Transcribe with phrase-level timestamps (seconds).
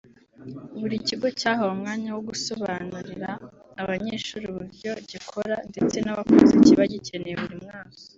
[0.79, 3.29] Buri kigo cyahawe umwanya wo gusobanurira
[3.81, 7.95] abanyeshuri uburyo gikora ndetse n’abakozi kiba gikeneye buri mwaka